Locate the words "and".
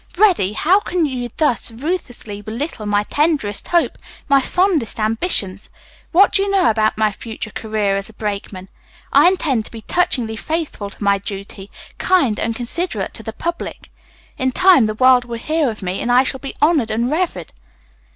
12.39-12.55, 16.01-16.11, 16.89-17.11